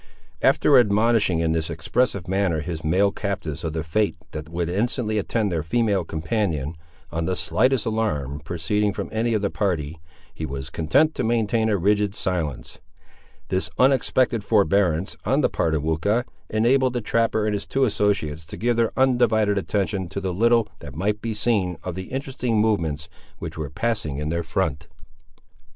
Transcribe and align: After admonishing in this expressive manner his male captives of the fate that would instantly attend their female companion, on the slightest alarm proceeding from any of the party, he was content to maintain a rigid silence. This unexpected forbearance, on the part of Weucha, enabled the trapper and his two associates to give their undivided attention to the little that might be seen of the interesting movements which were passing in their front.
After 0.41 0.79
admonishing 0.79 1.41
in 1.41 1.51
this 1.51 1.69
expressive 1.69 2.27
manner 2.27 2.61
his 2.61 2.83
male 2.83 3.11
captives 3.11 3.63
of 3.63 3.73
the 3.73 3.83
fate 3.83 4.15
that 4.31 4.49
would 4.49 4.67
instantly 4.67 5.19
attend 5.19 5.51
their 5.51 5.61
female 5.61 6.03
companion, 6.03 6.75
on 7.11 7.25
the 7.25 7.35
slightest 7.35 7.85
alarm 7.85 8.39
proceeding 8.39 8.93
from 8.93 9.09
any 9.11 9.35
of 9.35 9.43
the 9.43 9.51
party, 9.51 9.99
he 10.33 10.43
was 10.43 10.71
content 10.71 11.13
to 11.13 11.23
maintain 11.23 11.69
a 11.69 11.77
rigid 11.77 12.15
silence. 12.15 12.79
This 13.49 13.69
unexpected 13.77 14.43
forbearance, 14.43 15.15
on 15.23 15.41
the 15.41 15.49
part 15.49 15.75
of 15.75 15.83
Weucha, 15.83 16.25
enabled 16.49 16.93
the 16.93 17.01
trapper 17.01 17.45
and 17.45 17.53
his 17.53 17.67
two 17.67 17.85
associates 17.85 18.43
to 18.45 18.57
give 18.57 18.77
their 18.77 18.93
undivided 18.97 19.59
attention 19.59 20.09
to 20.09 20.19
the 20.19 20.33
little 20.33 20.67
that 20.79 20.95
might 20.95 21.21
be 21.21 21.35
seen 21.35 21.77
of 21.83 21.93
the 21.93 22.05
interesting 22.07 22.57
movements 22.57 23.07
which 23.37 23.55
were 23.55 23.69
passing 23.69 24.17
in 24.17 24.29
their 24.29 24.41
front. 24.41 24.87